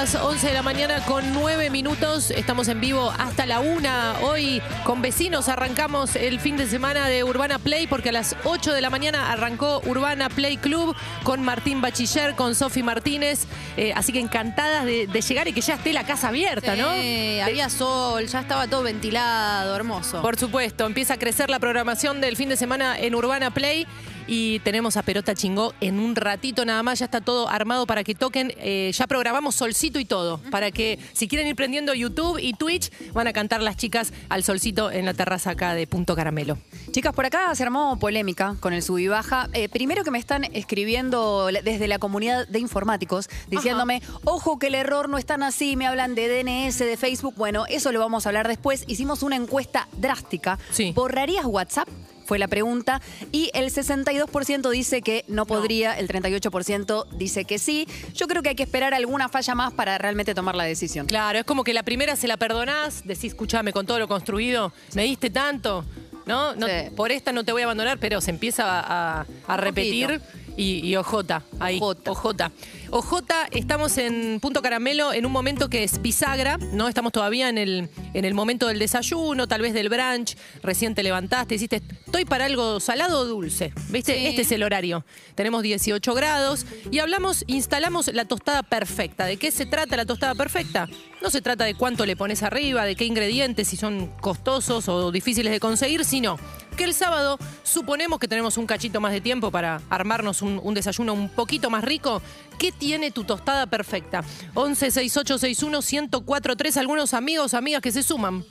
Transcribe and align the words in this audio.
las 0.00 0.14
11 0.14 0.46
de 0.46 0.54
la 0.54 0.62
mañana 0.62 1.04
con 1.04 1.34
9 1.34 1.68
minutos. 1.68 2.30
Estamos 2.30 2.68
en 2.68 2.80
vivo 2.80 3.12
hasta 3.18 3.44
la 3.44 3.60
1. 3.60 3.88
Hoy 4.22 4.62
con 4.82 5.02
vecinos 5.02 5.50
arrancamos 5.50 6.16
el 6.16 6.40
fin 6.40 6.56
de 6.56 6.66
semana 6.66 7.06
de 7.06 7.22
Urbana 7.22 7.58
Play 7.58 7.86
porque 7.86 8.08
a 8.08 8.12
las 8.12 8.34
8 8.44 8.72
de 8.72 8.80
la 8.80 8.88
mañana 8.88 9.30
arrancó 9.30 9.82
Urbana 9.84 10.30
Play 10.30 10.56
Club 10.56 10.96
con 11.22 11.42
Martín 11.42 11.82
Bachiller, 11.82 12.34
con 12.34 12.54
Sofi 12.54 12.82
Martínez. 12.82 13.44
Eh, 13.76 13.92
así 13.94 14.10
que 14.10 14.20
encantadas 14.20 14.86
de, 14.86 15.06
de 15.06 15.20
llegar 15.20 15.48
y 15.48 15.52
que 15.52 15.60
ya 15.60 15.74
esté 15.74 15.92
la 15.92 16.04
casa 16.04 16.28
abierta, 16.28 16.76
¿no? 16.76 16.94
Sí, 16.94 17.38
había 17.40 17.68
sol, 17.68 18.26
ya 18.26 18.40
estaba 18.40 18.68
todo 18.68 18.82
ventilado, 18.82 19.76
hermoso. 19.76 20.22
Por 20.22 20.38
supuesto, 20.38 20.86
empieza 20.86 21.14
a 21.14 21.18
crecer 21.18 21.50
la 21.50 21.58
programación 21.58 22.22
del 22.22 22.38
fin 22.38 22.48
de 22.48 22.56
semana 22.56 22.98
en 22.98 23.14
Urbana 23.14 23.50
Play 23.50 23.86
y 24.30 24.60
tenemos 24.60 24.96
a 24.96 25.02
Perota 25.02 25.34
Chingó 25.34 25.74
en 25.80 25.98
un 25.98 26.14
ratito 26.14 26.64
nada 26.64 26.84
más, 26.84 27.00
ya 27.00 27.06
está 27.06 27.20
todo 27.20 27.48
armado 27.48 27.84
para 27.84 28.04
que 28.04 28.14
toquen, 28.14 28.54
eh, 28.58 28.92
ya 28.94 29.08
programamos 29.08 29.56
solcito 29.56 29.98
y 29.98 30.04
todo, 30.04 30.38
para 30.52 30.70
que 30.70 31.00
si 31.12 31.26
quieren 31.26 31.48
ir 31.48 31.56
prendiendo 31.56 31.94
YouTube 31.94 32.38
y 32.40 32.52
Twitch, 32.52 32.92
van 33.12 33.26
a 33.26 33.32
cantar 33.32 33.60
las 33.60 33.76
chicas 33.76 34.12
al 34.28 34.44
solcito 34.44 34.92
en 34.92 35.04
la 35.04 35.14
terraza 35.14 35.50
acá 35.50 35.74
de 35.74 35.88
Punto 35.88 36.14
Caramelo. 36.14 36.58
Chicas, 36.92 37.12
por 37.12 37.26
acá 37.26 37.52
se 37.56 37.64
armó 37.64 37.98
polémica 37.98 38.54
con 38.60 38.72
el 38.72 38.84
sub 38.84 38.98
y 38.98 39.08
baja. 39.08 39.48
Eh, 39.52 39.68
primero 39.68 40.04
que 40.04 40.12
me 40.12 40.18
están 40.20 40.44
escribiendo 40.44 41.48
desde 41.64 41.88
la 41.88 41.98
comunidad 41.98 42.46
de 42.46 42.60
informáticos 42.60 43.28
diciéndome, 43.48 44.00
ojo 44.24 44.60
que 44.60 44.68
el 44.68 44.76
error 44.76 45.08
no 45.08 45.18
es 45.18 45.26
tan 45.26 45.42
así, 45.42 45.74
me 45.74 45.88
hablan 45.88 46.14
de 46.14 46.28
DNS, 46.28 46.78
de 46.78 46.96
Facebook. 46.96 47.34
Bueno, 47.36 47.64
eso 47.68 47.90
lo 47.90 47.98
vamos 47.98 48.26
a 48.26 48.28
hablar 48.28 48.46
después. 48.46 48.84
Hicimos 48.86 49.24
una 49.24 49.34
encuesta 49.34 49.88
drástica. 49.96 50.56
Sí. 50.70 50.92
¿Borrarías 50.94 51.46
WhatsApp? 51.46 51.88
Fue 52.30 52.38
la 52.38 52.46
pregunta. 52.46 53.00
Y 53.32 53.50
el 53.54 53.72
62% 53.72 54.70
dice 54.70 55.02
que 55.02 55.24
no 55.26 55.46
podría, 55.46 55.98
el 55.98 56.06
38% 56.06 57.06
dice 57.10 57.44
que 57.44 57.58
sí. 57.58 57.88
Yo 58.14 58.28
creo 58.28 58.40
que 58.40 58.50
hay 58.50 58.54
que 58.54 58.62
esperar 58.62 58.94
alguna 58.94 59.28
falla 59.28 59.56
más 59.56 59.72
para 59.72 59.98
realmente 59.98 60.32
tomar 60.32 60.54
la 60.54 60.62
decisión. 60.62 61.06
Claro, 61.08 61.40
es 61.40 61.44
como 61.44 61.64
que 61.64 61.74
la 61.74 61.82
primera 61.82 62.14
se 62.14 62.28
la 62.28 62.36
perdonás, 62.36 63.02
decís, 63.04 63.32
escúchame, 63.32 63.72
con 63.72 63.84
todo 63.84 63.98
lo 63.98 64.06
construido, 64.06 64.72
me 64.94 65.02
diste 65.02 65.28
tanto, 65.30 65.84
¿no? 66.24 66.54
No- 66.54 66.68
Sí. 66.68 66.72
Por 66.94 67.10
esta 67.10 67.32
no 67.32 67.42
te 67.42 67.50
voy 67.50 67.62
a 67.62 67.64
abandonar, 67.64 67.98
pero 67.98 68.20
se 68.20 68.30
empieza 68.30 68.62
a, 68.80 69.22
a- 69.22 69.26
a 69.48 69.56
repetir. 69.56 70.20
Y, 70.56 70.86
y 70.86 70.94
OJ, 70.96 71.42
ahí, 71.58 71.78
Ojota. 71.80 72.10
OJ. 72.12 72.52
OJ, 72.92 73.22
estamos 73.52 73.98
en 73.98 74.40
Punto 74.40 74.62
Caramelo 74.62 75.12
en 75.12 75.24
un 75.24 75.30
momento 75.30 75.68
que 75.68 75.84
es 75.84 76.02
bisagra, 76.02 76.58
¿no? 76.72 76.88
Estamos 76.88 77.12
todavía 77.12 77.48
en 77.48 77.56
el, 77.56 77.88
en 78.14 78.24
el 78.24 78.34
momento 78.34 78.66
del 78.66 78.80
desayuno, 78.80 79.46
tal 79.46 79.62
vez 79.62 79.74
del 79.74 79.88
brunch, 79.88 80.36
recién 80.60 80.96
te 80.96 81.04
levantaste, 81.04 81.54
hiciste, 81.54 81.82
estoy 82.04 82.24
para 82.24 82.46
algo 82.46 82.80
salado 82.80 83.20
o 83.20 83.24
dulce, 83.26 83.72
¿viste? 83.90 84.18
Sí. 84.18 84.26
Este 84.26 84.42
es 84.42 84.50
el 84.50 84.64
horario. 84.64 85.04
Tenemos 85.36 85.62
18 85.62 86.14
grados 86.14 86.66
y 86.90 86.98
hablamos, 86.98 87.44
instalamos 87.46 88.12
la 88.12 88.24
tostada 88.24 88.64
perfecta. 88.64 89.24
¿De 89.26 89.36
qué 89.36 89.52
se 89.52 89.66
trata 89.66 89.96
la 89.96 90.04
tostada 90.04 90.34
perfecta? 90.34 90.88
No 91.22 91.30
se 91.30 91.42
trata 91.42 91.64
de 91.64 91.74
cuánto 91.74 92.06
le 92.06 92.16
pones 92.16 92.42
arriba, 92.42 92.84
de 92.84 92.96
qué 92.96 93.04
ingredientes, 93.04 93.68
si 93.68 93.76
son 93.76 94.08
costosos 94.20 94.88
o 94.88 95.12
difíciles 95.12 95.52
de 95.52 95.60
conseguir, 95.60 96.04
sino 96.04 96.38
que 96.76 96.84
el 96.84 96.94
sábado 96.94 97.38
suponemos 97.62 98.18
que 98.18 98.26
tenemos 98.26 98.56
un 98.56 98.66
cachito 98.66 99.00
más 99.00 99.12
de 99.12 99.20
tiempo 99.20 99.50
para 99.50 99.80
armarnos 99.90 100.42
un, 100.42 100.58
un 100.62 100.74
desayuno 100.74 101.12
un 101.12 101.28
poquito 101.28 101.70
más 101.70 101.84
rico. 101.84 102.22
¿Qué 102.58 102.72
tiene 102.80 103.12
tu 103.12 103.22
tostada 103.22 103.66
perfecta? 103.66 104.24
11 104.54 104.90
68 104.90 105.38
61 105.38 105.78
1043 105.82 106.76
algunos 106.78 107.14
amigos, 107.14 107.54
amigas 107.54 107.80
que 107.82 107.92
se 107.92 108.02
suman. 108.02 108.42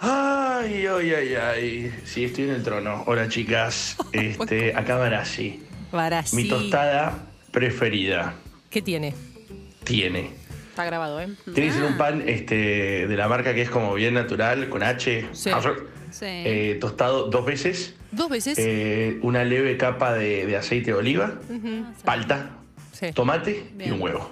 Ay, 0.00 0.86
ay, 0.86 1.10
ay, 1.14 1.34
ay. 1.34 1.94
Sí, 2.04 2.24
estoy 2.24 2.44
en 2.44 2.50
el 2.50 2.62
trono. 2.62 3.02
Hola, 3.06 3.28
chicas. 3.28 3.96
Este, 4.12 4.74
acá 4.76 4.96
Barassi. 4.96 5.62
Para 5.90 6.24
Mi 6.32 6.48
tostada 6.48 7.26
preferida 7.50 8.34
¿Qué 8.70 8.82
tiene? 8.82 9.14
tiene. 9.84 10.30
Está 10.70 10.84
grabado, 10.84 11.20
¿eh? 11.20 11.28
Tiene 11.54 11.68
que 11.68 11.72
ser 11.72 11.84
un 11.84 11.96
pan 11.96 12.22
este, 12.26 13.06
de 13.06 13.16
la 13.16 13.28
marca 13.28 13.54
que 13.54 13.62
es 13.62 13.70
como 13.70 13.94
bien 13.94 14.14
natural, 14.14 14.68
con 14.68 14.82
H. 14.82 15.28
Sí. 15.32 15.50
Sí. 16.10 16.24
Eh, 16.26 16.78
tostado 16.80 17.28
dos 17.28 17.46
veces. 17.46 17.94
Dos 18.10 18.28
veces. 18.28 18.58
eh, 18.58 19.18
una 19.22 19.44
leve 19.44 19.76
capa 19.76 20.12
de, 20.14 20.46
de 20.46 20.56
aceite 20.56 20.86
de 20.90 20.94
oliva. 20.96 21.34
Palta. 22.04 22.50
Sí. 23.08 23.12
Tomate 23.14 23.72
y 23.78 23.90
un 23.90 24.00
huevo. 24.00 24.30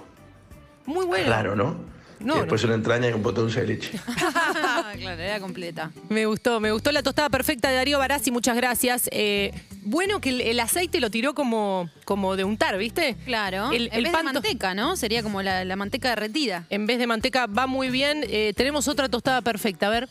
Muy 0.85 1.05
bueno. 1.05 1.25
Claro, 1.25 1.55
¿no? 1.55 1.91
No, 2.19 2.35
y 2.37 2.39
después 2.39 2.63
una 2.63 2.75
entraña 2.75 3.09
y 3.09 3.13
un 3.13 3.21
pote 3.21 3.41
dulce 3.41 3.61
de 3.61 3.67
leche. 3.67 3.91
claro, 4.97 5.21
era 5.21 5.39
completa. 5.41 5.91
Me 6.09 6.25
gustó, 6.25 6.61
me 6.61 6.71
gustó 6.71 6.91
la 6.93 7.03
tostada 7.03 7.29
perfecta 7.29 7.69
de 7.69 7.75
Darío 7.75 7.99
Barassi, 7.99 8.31
muchas 8.31 8.55
gracias. 8.55 9.09
Eh, 9.11 9.51
bueno 9.81 10.21
que 10.21 10.29
el, 10.29 10.39
el 10.41 10.59
aceite 10.61 11.01
lo 11.01 11.09
tiró 11.09 11.33
como, 11.33 11.89
como 12.05 12.37
de 12.37 12.45
untar, 12.45 12.77
¿viste? 12.77 13.17
Claro. 13.25 13.71
El- 13.73 13.87
en 13.87 13.93
el 13.95 14.03
vez 14.03 14.13
pan 14.13 14.25
de 14.25 14.33
manteca, 14.33 14.73
¿no? 14.73 14.95
Sería 14.95 15.21
como 15.21 15.41
la, 15.41 15.65
la 15.65 15.75
manteca 15.75 16.09
derretida. 16.09 16.65
En 16.69 16.85
vez 16.85 16.97
de 16.97 17.07
manteca 17.07 17.45
va 17.47 17.67
muy 17.67 17.89
bien. 17.89 18.23
Eh, 18.29 18.53
tenemos 18.55 18.87
otra 18.87 19.09
tostada 19.09 19.41
perfecta, 19.41 19.87
a 19.87 19.89
ver. 19.89 20.07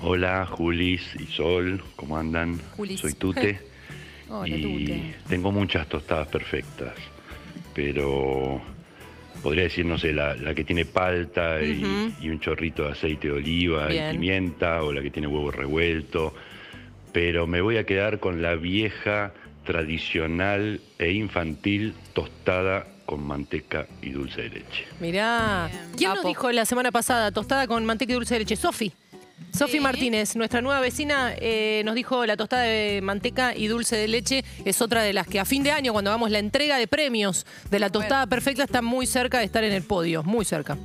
Hola, 0.00 0.46
Julis 0.46 1.02
y 1.18 1.26
Sol, 1.32 1.82
¿cómo 1.96 2.16
andan? 2.18 2.60
Julis. 2.76 3.00
Soy 3.00 3.14
Tute. 3.14 3.60
Hola, 4.28 4.48
y 4.56 4.62
Tute. 4.62 5.14
tengo 5.28 5.50
muchas 5.50 5.88
tostadas 5.88 6.28
perfectas, 6.28 6.94
pero 7.74 8.60
podría 9.42 9.64
decir, 9.64 9.84
no 9.84 9.98
sé, 9.98 10.12
la, 10.12 10.34
la 10.36 10.54
que 10.54 10.64
tiene 10.64 10.84
palta 10.84 11.60
y- 11.62 11.82
un 12.28 12.38
chorrito 12.40 12.84
de 12.84 12.92
aceite 12.92 13.28
de 13.28 13.34
oliva 13.34 13.86
Bien. 13.88 14.08
y 14.10 14.12
pimienta, 14.12 14.82
o 14.82 14.92
la 14.92 15.02
que 15.02 15.10
tiene 15.10 15.26
huevo 15.28 15.50
revuelto, 15.50 16.34
pero 17.12 17.46
me 17.46 17.60
voy 17.60 17.76
a 17.76 17.84
quedar 17.84 18.20
con 18.20 18.40
la 18.42 18.54
vieja, 18.54 19.32
tradicional 19.64 20.80
e 20.98 21.12
infantil 21.12 21.94
tostada 22.14 22.86
con 23.06 23.24
manteca 23.26 23.86
y 24.00 24.10
dulce 24.10 24.42
de 24.42 24.48
leche. 24.50 24.84
Mirá. 25.00 25.68
Bien. 25.70 25.82
¿Quién 25.96 26.08
nos 26.10 26.18
Capo. 26.18 26.28
dijo 26.28 26.50
la 26.52 26.64
semana 26.64 26.90
pasada 26.90 27.30
tostada 27.32 27.66
con 27.66 27.84
manteca 27.84 28.12
y 28.12 28.14
dulce 28.14 28.34
de 28.34 28.40
leche? 28.40 28.56
Sofi. 28.56 28.92
Sofi. 29.56 29.80
Martínez, 29.80 30.34
nuestra 30.36 30.62
nueva 30.62 30.80
vecina, 30.80 31.34
eh, 31.36 31.82
nos 31.84 31.94
dijo 31.94 32.24
la 32.24 32.36
tostada 32.36 32.62
de 32.62 33.00
manteca 33.02 33.54
y 33.54 33.66
dulce 33.66 33.96
de 33.96 34.08
leche 34.08 34.44
es 34.64 34.80
otra 34.80 35.02
de 35.02 35.12
las 35.12 35.26
que 35.26 35.40
a 35.40 35.44
fin 35.44 35.62
de 35.62 35.70
año, 35.70 35.92
cuando 35.92 36.10
hagamos 36.10 36.30
la 36.30 36.38
entrega 36.38 36.78
de 36.78 36.86
premios 36.86 37.46
de 37.70 37.78
la 37.78 37.90
tostada 37.90 38.26
perfecta, 38.26 38.64
está 38.64 38.80
muy 38.80 39.06
cerca 39.06 39.38
de 39.38 39.44
estar 39.44 39.62
en 39.64 39.72
el 39.72 39.82
podio, 39.82 40.22
muy 40.22 40.44
cerca. 40.44 40.78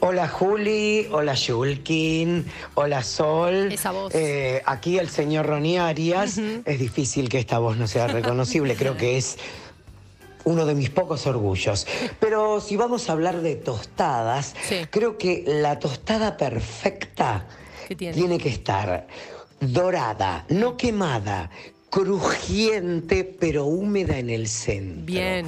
Hola 0.00 0.28
Juli, 0.28 1.06
hola 1.10 1.34
Yulkin, 1.34 2.44
hola 2.74 3.02
Sol. 3.02 3.72
Esa 3.72 3.90
voz. 3.92 4.14
Eh, 4.14 4.60
aquí 4.66 4.98
el 4.98 5.08
señor 5.08 5.46
Ronnie 5.46 5.78
Arias. 5.78 6.38
Es 6.38 6.78
difícil 6.78 7.28
que 7.28 7.38
esta 7.38 7.58
voz 7.58 7.76
no 7.76 7.86
sea 7.86 8.08
reconocible, 8.08 8.76
creo 8.76 8.96
que 8.96 9.16
es 9.16 9.38
uno 10.44 10.66
de 10.66 10.74
mis 10.74 10.90
pocos 10.90 11.26
orgullos. 11.26 11.86
Pero 12.20 12.60
si 12.60 12.76
vamos 12.76 13.08
a 13.08 13.12
hablar 13.12 13.40
de 13.40 13.56
tostadas, 13.56 14.54
Sí. 14.68 14.86
creo 14.90 15.18
que 15.18 15.44
la 15.46 15.78
tostada 15.78 16.36
perfecta 16.36 17.46
tiene 17.88 18.38
que 18.38 18.48
estar 18.48 19.06
dorada, 19.60 20.44
no 20.48 20.76
quemada, 20.76 21.50
crujiente 21.94 23.24
pero 23.38 23.66
húmeda 23.66 24.18
en 24.18 24.30
el 24.30 24.48
centro. 24.48 25.04
Bien. 25.06 25.46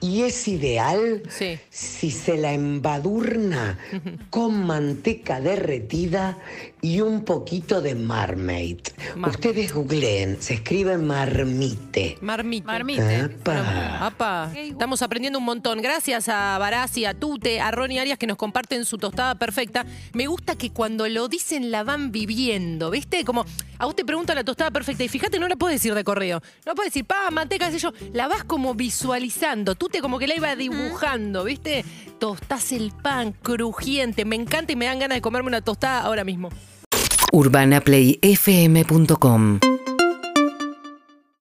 Y 0.00 0.22
es 0.22 0.48
ideal 0.48 1.22
Sí. 1.30 1.58
si 1.70 2.10
se 2.10 2.36
la 2.36 2.52
embadurna 2.52 3.78
con 4.30 4.66
manteca 4.66 5.40
derretida 5.40 6.36
y 6.82 7.00
un 7.00 7.24
poquito 7.24 7.80
de 7.80 7.94
marmite. 7.94 8.92
Mar- 9.16 9.30
Ustedes 9.30 9.72
googleen, 9.72 10.42
se 10.42 10.54
escribe 10.54 10.98
marmite. 10.98 12.18
Marmite. 12.20 12.66
Marmite. 12.66 13.20
Apa. 13.20 14.06
Apa, 14.06 14.52
estamos 14.54 15.00
aprendiendo 15.00 15.38
un 15.38 15.44
montón. 15.46 15.80
Gracias 15.80 16.28
a 16.28 16.58
Barassi, 16.58 17.06
a 17.06 17.14
Tute, 17.14 17.60
a 17.62 17.70
Ronnie 17.70 18.00
Arias 18.00 18.18
que 18.18 18.26
nos 18.26 18.36
comparten 18.36 18.84
su 18.84 18.98
tostada 18.98 19.36
perfecta. 19.36 19.86
Me 20.12 20.26
gusta 20.26 20.56
que 20.56 20.70
cuando 20.70 21.08
lo 21.08 21.28
dicen 21.28 21.70
la 21.70 21.82
van 21.84 22.12
viviendo, 22.12 22.90
¿viste? 22.90 23.24
Como 23.24 23.46
a 23.78 23.86
vos 23.86 23.96
te 23.96 24.04
preguntan 24.04 24.36
la 24.36 24.44
tostada 24.44 24.70
perfecta 24.70 25.04
y 25.04 25.08
fíjate, 25.08 25.38
no 25.38 25.48
la 25.48 25.56
puedes 25.56 25.80
decir 25.80 25.94
de 25.94 26.04
correo. 26.04 26.42
No 26.66 26.74
puedes 26.74 26.92
decir, 26.92 27.06
pa, 27.06 27.30
manteca, 27.30 27.66
qué 27.66 27.72
sé 27.72 27.78
yo. 27.78 27.92
La 28.12 28.28
vas 28.28 28.44
como 28.44 28.74
visualizando. 28.74 29.74
Tute 29.74 30.00
como 30.00 30.18
que 30.18 30.26
la 30.26 30.36
iba 30.36 30.54
dibujando, 30.56 31.44
¿viste? 31.44 31.84
Tostás 32.18 32.72
el 32.72 32.92
pan 32.92 33.32
crujiente. 33.32 34.24
Me 34.24 34.36
encanta 34.36 34.72
y 34.72 34.76
me 34.76 34.86
dan 34.86 34.98
ganas 34.98 35.16
de 35.16 35.22
comerme 35.22 35.48
una 35.48 35.60
tostada 35.60 36.00
ahora 36.02 36.24
mismo. 36.24 36.48
urbanaplayfm.com 37.32 39.60